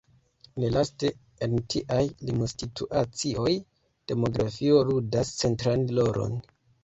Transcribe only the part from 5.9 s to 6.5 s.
rolon.